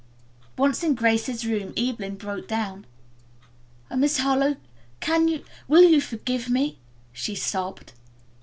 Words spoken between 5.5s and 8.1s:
will you forgive me?" she sobbed.